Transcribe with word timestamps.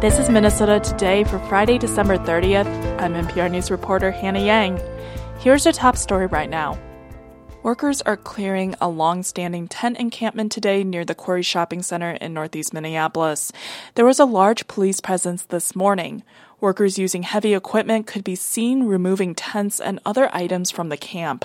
This 0.00 0.18
is 0.18 0.30
Minnesota 0.30 0.80
Today 0.80 1.24
for 1.24 1.38
Friday, 1.40 1.76
December 1.76 2.16
30th. 2.16 2.64
I'm 3.02 3.12
MPR 3.12 3.50
News 3.50 3.70
reporter 3.70 4.10
Hannah 4.10 4.40
Yang. 4.40 4.80
Here's 5.40 5.66
your 5.66 5.74
top 5.74 5.94
story 5.94 6.26
right 6.26 6.48
now. 6.48 6.78
Workers 7.62 8.00
are 8.00 8.16
clearing 8.16 8.74
a 8.80 8.88
long 8.88 9.22
standing 9.22 9.68
tent 9.68 9.98
encampment 9.98 10.52
today 10.52 10.84
near 10.84 11.04
the 11.04 11.14
Quarry 11.14 11.42
Shopping 11.42 11.82
Center 11.82 12.12
in 12.12 12.32
northeast 12.32 12.72
Minneapolis. 12.72 13.52
There 13.94 14.06
was 14.06 14.18
a 14.18 14.24
large 14.24 14.66
police 14.68 15.02
presence 15.02 15.42
this 15.42 15.76
morning. 15.76 16.22
Workers 16.60 16.98
using 16.98 17.22
heavy 17.22 17.52
equipment 17.52 18.06
could 18.06 18.24
be 18.24 18.36
seen 18.36 18.84
removing 18.84 19.34
tents 19.34 19.80
and 19.80 20.00
other 20.06 20.34
items 20.34 20.70
from 20.70 20.88
the 20.88 20.96
camp. 20.96 21.44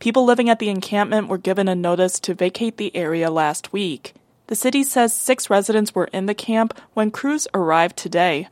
People 0.00 0.24
living 0.24 0.50
at 0.50 0.58
the 0.58 0.70
encampment 0.70 1.28
were 1.28 1.38
given 1.38 1.68
a 1.68 1.76
notice 1.76 2.18
to 2.18 2.34
vacate 2.34 2.78
the 2.78 2.96
area 2.96 3.30
last 3.30 3.72
week. 3.72 4.12
The 4.52 4.56
city 4.56 4.82
says 4.82 5.14
six 5.14 5.48
residents 5.48 5.94
were 5.94 6.10
in 6.12 6.26
the 6.26 6.34
camp 6.34 6.78
when 6.92 7.10
crews 7.10 7.48
arrived 7.54 7.96
today. 7.96 8.48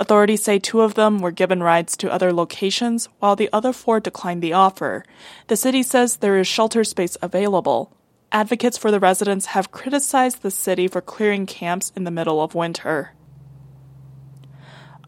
Authorities 0.00 0.42
say 0.42 0.58
two 0.58 0.80
of 0.80 0.94
them 0.94 1.20
were 1.20 1.30
given 1.30 1.62
rides 1.62 1.96
to 1.98 2.12
other 2.12 2.32
locations, 2.32 3.08
while 3.20 3.36
the 3.36 3.48
other 3.52 3.72
four 3.72 4.00
declined 4.00 4.42
the 4.42 4.52
offer. 4.52 5.04
The 5.46 5.54
city 5.54 5.84
says 5.84 6.16
there 6.16 6.40
is 6.40 6.48
shelter 6.48 6.82
space 6.82 7.16
available. 7.22 7.96
Advocates 8.32 8.76
for 8.76 8.90
the 8.90 8.98
residents 8.98 9.46
have 9.54 9.70
criticized 9.70 10.42
the 10.42 10.50
city 10.50 10.88
for 10.88 11.00
clearing 11.00 11.46
camps 11.46 11.92
in 11.94 12.02
the 12.02 12.10
middle 12.10 12.42
of 12.42 12.56
winter. 12.56 13.12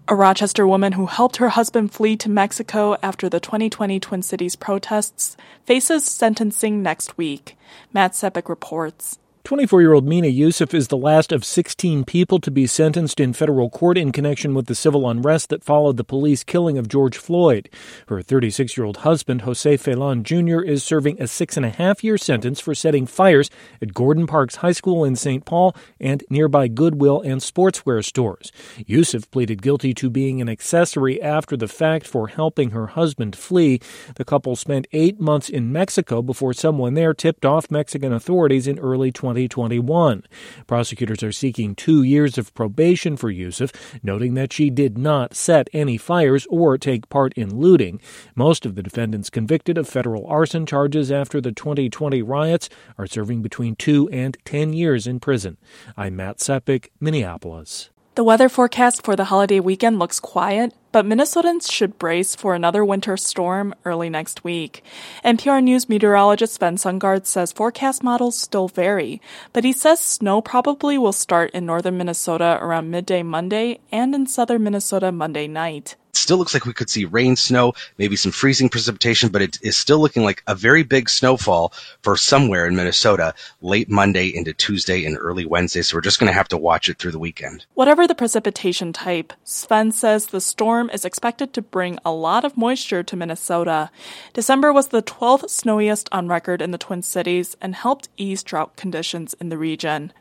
A 0.07 0.15
Rochester 0.15 0.65
woman 0.65 0.93
who 0.93 1.07
helped 1.07 1.39
her 1.39 1.49
husband 1.49 1.93
flee 1.93 2.17
to 2.19 2.31
Mexico 2.31 2.97
after 3.03 3.29
the 3.29 3.41
2020 3.41 3.99
Twin 3.99 4.23
Cities 4.23 4.55
protests 4.55 5.37
faces 5.65 6.05
sentencing 6.05 6.85
next 6.85 7.19
week. 7.19 7.59
Matt 7.93 8.13
Sepic 8.13 8.49
reports. 8.49 9.19
24 9.47 9.81
year 9.81 9.93
old 9.93 10.05
Mena 10.05 10.27
Yousif 10.27 10.75
is 10.75 10.89
the 10.89 10.97
last 10.97 11.31
of 11.31 11.45
16 11.45 12.03
people 12.05 12.41
to 12.41 12.51
be 12.51 12.67
sentenced 12.67 13.21
in 13.21 13.33
federal 13.33 13.71
court 13.71 13.97
in 13.97 14.11
connection 14.11 14.55
with 14.55 14.67
the 14.67 14.75
civil 14.75 15.09
unrest 15.09 15.51
that 15.51 15.63
followed 15.63 15.97
the 15.97 16.03
police 16.03 16.43
killing 16.43 16.77
of 16.77 16.89
George 16.89 17.17
Floyd. 17.17 17.71
Her 18.09 18.23
36 18.23 18.77
year 18.77 18.85
old 18.85 18.97
husband, 18.99 19.43
Jose 19.43 19.77
Felan 19.79 20.25
Jr., 20.25 20.65
is 20.69 20.83
serving 20.83 21.23
a 21.23 21.29
six 21.29 21.57
and 21.57 21.65
a 21.65 21.71
half 21.71 22.03
year 22.03 22.19
sentence 22.19 22.59
for 22.59 22.75
setting 22.75 23.07
fires 23.07 23.49
at 23.81 23.95
Gordon 23.95 24.27
Parks 24.27 24.57
High 24.57 24.73
School 24.73 25.05
in 25.05 25.15
St. 25.15 25.45
Paul 25.45 25.77
and 26.01 26.25
nearby 26.29 26.67
Goodwill 26.67 27.21
and 27.21 27.41
sportswear 27.41 28.05
stores. 28.05 28.51
Yusuf 28.85 29.31
pleaded 29.31 29.63
guilty 29.63 29.95
to 29.95 30.11
being 30.11 30.41
an 30.41 30.49
accessory 30.49 31.23
after 31.23 31.57
the 31.57 31.69
fact 31.69 32.09
for 32.09 32.27
helping 32.27 32.73
her 32.73 32.89
husband 32.89 33.37
flee. 33.37 33.79
The 34.17 34.25
couple 34.25 34.57
spent 34.57 34.89
eight 34.91 35.21
months 35.21 35.49
in 35.49 35.71
Mexico 35.71 36.21
before 36.21 36.53
someone 36.53 36.95
there 36.95 37.15
tipped 37.15 37.47
off 37.47 37.71
Mexican 37.71 38.13
authorities 38.13 38.67
in 38.67 38.81
early 38.81 39.13
20. 39.13 39.36
2021. 39.45 40.25
Prosecutors 40.67 41.23
are 41.23 41.33
seeking 41.33 41.75
two 41.75 42.03
years 42.03 42.39
of 42.39 42.55
probation 42.55 43.17
for 43.17 43.31
Yousif, 43.31 43.75
noting 44.03 44.35
that 44.35 44.53
she 44.53 44.71
did 44.71 44.97
not 44.97 45.35
set 45.35 45.69
any 45.73 45.99
fires 45.99 46.47
or 46.49 46.79
take 46.79 47.09
part 47.11 47.35
in 47.35 47.59
looting. 47.59 48.01
Most 48.35 48.65
of 48.65 48.75
the 48.75 48.83
defendants 48.83 49.29
convicted 49.29 49.77
of 49.77 49.87
federal 49.87 50.27
arson 50.27 50.65
charges 50.65 51.13
after 51.13 51.41
the 51.41 51.53
2020 51.53 52.23
riots 52.23 52.71
are 52.97 53.07
serving 53.07 53.43
between 53.43 53.77
two 53.77 54.09
and 54.11 54.39
10 54.47 54.73
years 54.73 55.07
in 55.07 55.21
prison. 55.21 55.59
I'm 55.97 56.17
Matt 56.17 56.39
Sepic, 56.39 56.89
Minneapolis. 56.99 57.91
The 58.15 58.25
weather 58.25 58.49
forecast 58.49 59.05
for 59.05 59.15
the 59.15 59.27
holiday 59.27 59.61
weekend 59.61 59.99
looks 59.99 60.21
quiet, 60.21 60.73
but 60.97 61.05
Minnesotans 61.05 61.71
should 61.71 61.99
brace 61.99 62.35
for 62.35 62.55
another 62.55 62.83
winter 62.83 63.19
storm 63.19 63.75
early 63.85 64.09
next 64.09 64.45
week. 64.45 64.83
MPR 65.23 65.63
News 65.63 65.91
meteorologist 65.91 66.55
Sven 66.55 66.77
Sundgaard 66.77 67.27
says 67.27 67.53
forecast 67.53 68.03
models 68.03 68.35
still 68.35 68.67
vary, 68.67 69.21
but 69.53 69.63
he 69.63 69.75
says 69.75 70.01
snow 70.01 70.41
probably 70.41 70.97
will 70.97 71.13
start 71.13 71.51
in 71.51 71.67
northern 71.67 71.99
Minnesota 71.99 72.59
around 72.63 72.91
midday 72.91 73.23
Monday 73.23 73.79
and 73.93 74.15
in 74.15 74.27
southern 74.27 74.63
Minnesota 74.63 75.13
Monday 75.13 75.47
night 75.47 75.97
still 76.17 76.39
looks 76.39 76.55
like 76.55 76.67
we 76.67 76.73
could 76.73 76.91
see 76.91 77.05
rain, 77.05 77.37
snow, 77.37 77.73
maybe 77.99 78.17
some 78.17 78.33
freezing 78.33 78.69
precipitation, 78.69 79.29
but 79.29 79.43
it 79.43 79.59
is 79.63 79.77
still 79.77 80.01
looking 80.01 80.25
like 80.25 80.43
a 80.47 80.55
very 80.55 80.83
big 80.83 81.09
snowfall 81.09 81.73
for 82.03 82.17
somewhere 82.17 82.67
in 82.67 82.75
Minnesota 82.75 83.35
late 83.61 83.89
Monday 83.89 84.35
into 84.35 84.53
Tuesday 84.53 85.05
and 85.05 85.17
early 85.21 85.47
Wednesday. 85.47 85.83
So 85.83 85.97
we're 85.97 86.01
just 86.01 86.19
going 86.19 86.29
to 86.29 86.37
have 86.37 86.49
to 86.49 86.57
watch 86.57 86.89
it 86.89 86.99
through 86.99 87.13
the 87.13 87.19
weekend. 87.19 87.65
Whatever 87.75 88.07
the 88.07 88.15
precipitation 88.15 88.93
type, 88.93 89.33
Sven 89.45 89.93
says 89.93 90.27
the 90.27 90.41
storm 90.41 90.86
is 90.91 91.05
expected 91.05 91.53
to 91.53 91.63
bring 91.63 91.99
a 92.05 92.13
lot 92.13 92.45
of 92.45 92.57
moisture 92.57 93.03
to 93.03 93.17
Minnesota. 93.17 93.91
December 94.33 94.73
was 94.73 94.89
the 94.89 95.03
12th 95.03 95.51
snowiest 95.51 96.09
on 96.13 96.29
record 96.29 96.63
in 96.63 96.71
the 96.71 96.79
Twin 96.79 97.03
Cities 97.03 97.57
and 97.61 97.75
helped 97.75 98.09
ease 98.17 98.43
drought 98.43 98.77
conditions 98.77 99.35
in 99.41 99.49
the 99.49 99.59
region. 99.59 100.13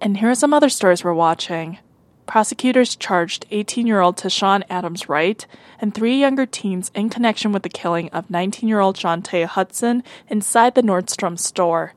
And 0.00 0.18
here 0.18 0.30
are 0.30 0.34
some 0.34 0.54
other 0.54 0.68
stories 0.68 1.02
we're 1.02 1.14
watching 1.14 1.78
prosecutors 2.28 2.94
charged 2.94 3.46
18 3.50 3.88
year 3.88 4.00
old 4.00 4.16
Tashawn 4.16 4.62
Adams 4.70 5.08
Wright 5.08 5.44
and 5.80 5.92
three 5.92 6.20
younger 6.20 6.46
teens 6.46 6.92
in 6.94 7.08
connection 7.08 7.50
with 7.50 7.64
the 7.64 7.68
killing 7.68 8.08
of 8.10 8.30
19 8.30 8.68
year 8.68 8.78
old 8.78 8.96
Johntae 8.96 9.46
Hudson 9.46 10.04
inside 10.28 10.76
the 10.76 10.82
Nordstrom 10.82 11.36
store. 11.36 11.94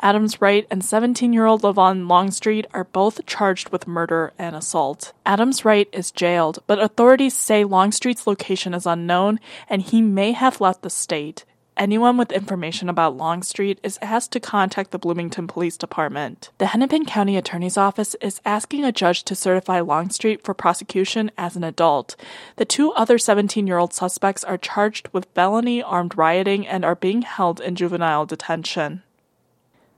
Adams 0.00 0.40
Wright 0.40 0.66
and 0.70 0.84
17 0.84 1.32
year 1.32 1.46
old 1.46 1.62
Lavon 1.62 2.08
Longstreet 2.08 2.66
are 2.72 2.84
both 2.84 3.24
charged 3.26 3.70
with 3.70 3.86
murder 3.86 4.32
and 4.38 4.54
assault. 4.54 5.12
Adams 5.26 5.64
Wright 5.64 5.88
is 5.92 6.10
jailed, 6.10 6.60
but 6.66 6.78
authorities 6.78 7.34
say 7.34 7.64
Longstreet's 7.64 8.26
location 8.26 8.74
is 8.74 8.86
unknown 8.86 9.40
and 9.68 9.82
he 9.82 10.00
may 10.02 10.32
have 10.32 10.60
left 10.60 10.82
the 10.82 10.90
state. 10.90 11.44
Anyone 11.78 12.16
with 12.16 12.32
information 12.32 12.88
about 12.88 13.16
Longstreet 13.16 13.78
is 13.84 14.00
asked 14.02 14.32
to 14.32 14.40
contact 14.40 14.90
the 14.90 14.98
Bloomington 14.98 15.46
Police 15.46 15.76
Department. 15.76 16.50
The 16.58 16.66
Hennepin 16.66 17.04
County 17.04 17.36
Attorney's 17.36 17.76
Office 17.76 18.16
is 18.20 18.40
asking 18.44 18.84
a 18.84 18.90
judge 18.90 19.22
to 19.22 19.36
certify 19.36 19.78
Longstreet 19.78 20.42
for 20.42 20.54
prosecution 20.54 21.30
as 21.38 21.54
an 21.54 21.62
adult. 21.62 22.16
The 22.56 22.64
two 22.64 22.90
other 22.94 23.16
17 23.16 23.68
year 23.68 23.78
old 23.78 23.92
suspects 23.92 24.42
are 24.42 24.58
charged 24.58 25.08
with 25.12 25.28
felony 25.36 25.80
armed 25.80 26.18
rioting 26.18 26.66
and 26.66 26.84
are 26.84 26.96
being 26.96 27.22
held 27.22 27.60
in 27.60 27.76
juvenile 27.76 28.26
detention. 28.26 29.04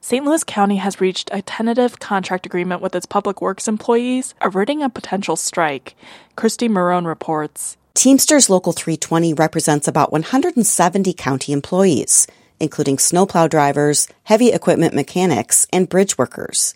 St. 0.02 0.24
Louis 0.24 0.42
County 0.44 0.76
has 0.76 0.98
reached 0.98 1.28
a 1.30 1.42
tentative 1.42 1.98
contract 1.98 2.46
agreement 2.46 2.80
with 2.80 2.94
its 2.94 3.04
public 3.04 3.42
works 3.42 3.68
employees, 3.68 4.34
averting 4.40 4.82
a 4.82 4.88
potential 4.88 5.36
strike. 5.36 5.94
Kirsti 6.38 6.70
Marohn 6.70 7.06
reports. 7.06 7.76
Teamsters 7.92 8.48
Local 8.48 8.72
320 8.72 9.34
represents 9.34 9.86
about 9.86 10.10
170 10.10 11.12
county 11.12 11.52
employees, 11.52 12.26
including 12.58 12.98
snowplow 12.98 13.46
drivers, 13.46 14.08
heavy 14.24 14.52
equipment 14.52 14.94
mechanics, 14.94 15.66
and 15.70 15.90
bridge 15.90 16.16
workers. 16.16 16.72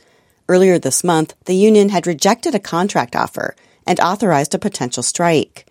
Earlier 0.46 0.78
this 0.78 1.02
month, 1.02 1.32
the 1.46 1.56
union 1.56 1.88
had 1.88 2.06
rejected 2.06 2.54
a 2.54 2.60
contract 2.60 3.16
offer 3.16 3.56
and 3.86 3.98
authorized 4.00 4.54
a 4.54 4.58
potential 4.58 5.02
strike. 5.02 5.64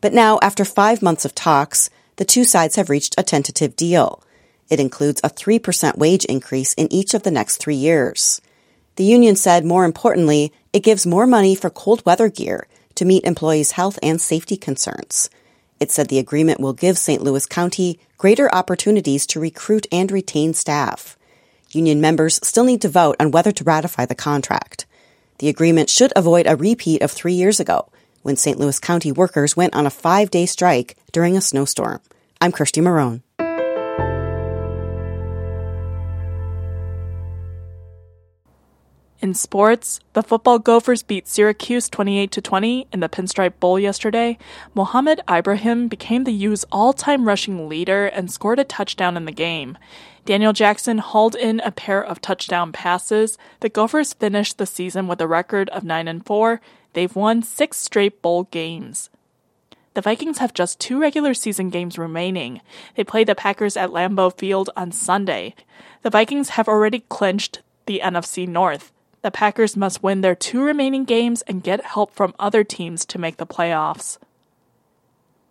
But 0.00 0.12
now, 0.12 0.38
after 0.40 0.64
five 0.64 1.02
months 1.02 1.24
of 1.24 1.34
talks, 1.34 1.90
the 2.14 2.24
two 2.24 2.44
sides 2.44 2.76
have 2.76 2.90
reached 2.90 3.16
a 3.18 3.24
tentative 3.24 3.74
deal. 3.74 4.22
It 4.72 4.80
includes 4.80 5.20
a 5.22 5.28
3% 5.28 5.98
wage 5.98 6.24
increase 6.24 6.72
in 6.72 6.90
each 6.90 7.12
of 7.12 7.24
the 7.24 7.30
next 7.30 7.58
three 7.58 7.74
years. 7.74 8.40
The 8.96 9.04
union 9.04 9.36
said, 9.36 9.66
more 9.66 9.84
importantly, 9.84 10.50
it 10.72 10.82
gives 10.82 11.06
more 11.06 11.26
money 11.26 11.54
for 11.54 11.68
cold 11.68 12.02
weather 12.06 12.30
gear 12.30 12.66
to 12.94 13.04
meet 13.04 13.24
employees' 13.24 13.72
health 13.72 13.98
and 14.02 14.18
safety 14.18 14.56
concerns. 14.56 15.28
It 15.78 15.90
said 15.90 16.08
the 16.08 16.18
agreement 16.18 16.58
will 16.58 16.72
give 16.72 16.96
St. 16.96 17.22
Louis 17.22 17.44
County 17.44 18.00
greater 18.16 18.50
opportunities 18.54 19.26
to 19.26 19.40
recruit 19.40 19.86
and 19.92 20.10
retain 20.10 20.54
staff. 20.54 21.18
Union 21.72 22.00
members 22.00 22.40
still 22.42 22.64
need 22.64 22.80
to 22.80 22.88
vote 22.88 23.16
on 23.20 23.30
whether 23.30 23.52
to 23.52 23.64
ratify 23.64 24.06
the 24.06 24.14
contract. 24.14 24.86
The 25.36 25.50
agreement 25.50 25.90
should 25.90 26.14
avoid 26.16 26.46
a 26.46 26.56
repeat 26.56 27.02
of 27.02 27.10
three 27.10 27.34
years 27.34 27.60
ago 27.60 27.90
when 28.22 28.36
St. 28.36 28.58
Louis 28.58 28.80
County 28.80 29.12
workers 29.12 29.54
went 29.54 29.74
on 29.74 29.84
a 29.84 29.90
five 29.90 30.30
day 30.30 30.46
strike 30.46 30.96
during 31.12 31.36
a 31.36 31.42
snowstorm. 31.42 32.00
I'm 32.40 32.52
Kirsti 32.52 32.82
Marohn. 32.82 33.20
In 39.22 39.34
sports, 39.34 40.00
the 40.14 40.22
football 40.24 40.58
Gophers 40.58 41.04
beat 41.04 41.28
Syracuse 41.28 41.88
28 41.88 42.32
to 42.32 42.40
20 42.40 42.88
in 42.92 42.98
the 42.98 43.08
Pinstripe 43.08 43.60
Bowl 43.60 43.78
yesterday. 43.78 44.36
Mohamed 44.74 45.20
Ibrahim 45.30 45.86
became 45.86 46.24
the 46.24 46.32
U's 46.32 46.64
all-time 46.72 47.28
rushing 47.28 47.68
leader 47.68 48.06
and 48.06 48.32
scored 48.32 48.58
a 48.58 48.64
touchdown 48.64 49.16
in 49.16 49.24
the 49.24 49.30
game. 49.30 49.78
Daniel 50.24 50.52
Jackson 50.52 50.98
hauled 50.98 51.36
in 51.36 51.60
a 51.60 51.70
pair 51.70 52.04
of 52.04 52.20
touchdown 52.20 52.72
passes. 52.72 53.38
The 53.60 53.68
Gophers 53.68 54.12
finished 54.12 54.58
the 54.58 54.66
season 54.66 55.06
with 55.06 55.20
a 55.20 55.28
record 55.28 55.68
of 55.68 55.84
9 55.84 56.08
and 56.08 56.26
4. 56.26 56.60
They've 56.94 57.14
won 57.14 57.44
6 57.44 57.76
straight 57.76 58.22
bowl 58.22 58.48
games. 58.50 59.08
The 59.94 60.00
Vikings 60.00 60.38
have 60.38 60.52
just 60.52 60.80
two 60.80 61.00
regular 61.00 61.32
season 61.32 61.70
games 61.70 61.96
remaining. 61.96 62.60
They 62.96 63.04
play 63.04 63.22
the 63.22 63.36
Packers 63.36 63.76
at 63.76 63.90
Lambeau 63.90 64.36
Field 64.36 64.68
on 64.76 64.90
Sunday. 64.90 65.54
The 66.02 66.10
Vikings 66.10 66.50
have 66.50 66.66
already 66.66 67.04
clinched 67.08 67.60
the 67.86 68.00
NFC 68.02 68.48
North. 68.48 68.91
The 69.22 69.30
Packers 69.30 69.76
must 69.76 70.02
win 70.02 70.20
their 70.20 70.34
two 70.34 70.62
remaining 70.62 71.04
games 71.04 71.42
and 71.42 71.62
get 71.62 71.84
help 71.84 72.12
from 72.12 72.34
other 72.38 72.64
teams 72.64 73.04
to 73.06 73.18
make 73.18 73.36
the 73.36 73.46
playoffs. 73.46 74.18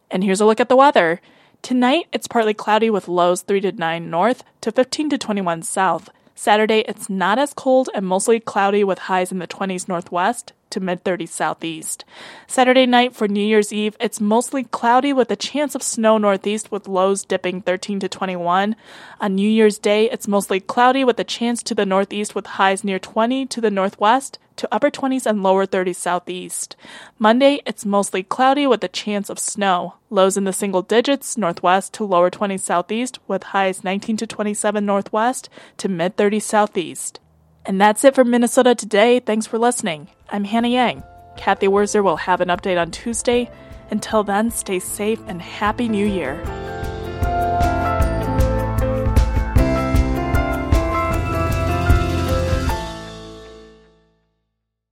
And 0.10 0.26
here's 0.26 0.42
a 0.42 0.46
look 0.46 0.60
at 0.60 0.68
the 0.68 0.76
weather. 0.76 1.22
Tonight, 1.62 2.08
it's 2.12 2.28
partly 2.28 2.54
cloudy 2.54 2.90
with 2.90 3.08
lows 3.08 3.44
3 3.44 3.62
to 3.62 3.72
9 3.72 4.10
north 4.10 4.44
to 4.60 4.74
15 4.74 5.12
to 5.12 5.18
21 5.18 5.62
south. 5.64 6.10
Saturday, 6.36 6.84
it's 6.88 7.10
not 7.10 7.40
as 7.40 7.54
cold 7.54 7.90
and 7.94 8.06
mostly 8.06 8.42
cloudy 8.42 8.84
with 8.84 9.00
highs 9.00 9.32
in 9.32 9.40
the 9.40 9.48
20s 9.48 9.88
northwest. 9.88 10.52
To 10.72 10.80
mid 10.80 11.04
30s 11.04 11.30
southeast. 11.30 12.04
Saturday 12.48 12.86
night 12.86 13.16
for 13.16 13.28
New 13.28 13.46
Year's 13.46 13.72
Eve, 13.72 13.96
it's 14.00 14.20
mostly 14.20 14.64
cloudy 14.64 15.14
with 15.14 15.32
a 15.32 15.36
chance 15.36 15.76
of 15.76 15.84
snow 15.84 16.18
northeast 16.18 16.72
with 16.72 16.88
lows 16.88 17.24
dipping 17.24 17.62
13 17.62 18.00
to 18.00 18.10
21. 18.10 18.76
On 19.20 19.36
New 19.36 19.50
Year's 19.50 19.78
Day, 19.78 20.10
it's 20.10 20.28
mostly 20.28 20.60
cloudy 20.60 21.04
with 21.04 21.20
a 21.20 21.24
chance 21.24 21.62
to 21.64 21.76
the 21.76 21.86
northeast 21.86 22.36
with 22.36 22.46
highs 22.46 22.84
near 22.84 23.00
20 23.00 23.46
to 23.46 23.62
the 23.62 23.72
northwest 23.72 24.40
to 24.58 24.68
upper 24.72 24.92
20s 24.92 25.26
and 25.26 25.42
lower 25.42 25.66
30s 25.66 25.96
southeast. 25.96 26.76
Monday, 27.18 27.62
it's 27.66 27.86
mostly 27.86 28.22
cloudy 28.22 28.68
with 28.68 28.84
a 28.84 28.88
chance 28.88 29.30
of 29.30 29.40
snow. 29.40 29.96
Lows 30.10 30.38
in 30.38 30.44
the 30.44 30.54
single 30.54 30.82
digits, 30.82 31.38
northwest 31.38 31.94
to 31.94 32.04
lower 32.04 32.30
20s 32.30 32.60
southeast, 32.60 33.20
with 33.28 33.44
highs 33.44 33.84
19 33.84 34.18
to 34.18 34.28
27 34.28 34.86
northwest 34.86 35.50
to 35.78 35.90
mid 35.90 36.16
30s 36.18 36.44
southeast. 36.44 37.20
And 37.66 37.80
that's 37.80 38.04
it 38.04 38.16
for 38.16 38.24
Minnesota 38.24 38.76
today. 38.76 39.20
Thanks 39.20 39.46
for 39.46 39.58
listening. 39.60 40.08
I'm 40.30 40.44
Hannah 40.44 40.68
Yang. 40.68 41.04
Cathy 41.38 41.68
Wurzer 41.68 42.04
will 42.04 42.18
have 42.18 42.42
an 42.42 42.50
update 42.50 42.80
on 42.80 42.92
Tuesday. 42.92 43.50
Until 43.92 44.24
then, 44.24 44.52
stay 44.52 44.80
safe 44.80 45.20
and 45.28 45.42
Happy 45.42 45.88
New 45.88 46.06
Year. 46.06 46.42